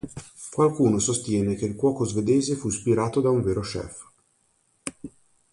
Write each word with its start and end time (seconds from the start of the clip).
Qualcuno 0.55 0.97
sostiene 0.97 1.53
che 1.53 1.65
il 1.65 1.75
Cuoco 1.75 2.05
Svedese 2.05 2.55
fu 2.55 2.69
ispirato 2.69 3.21
da 3.21 3.29
un 3.29 3.43
vero 3.43 3.61
chef. 3.61 4.09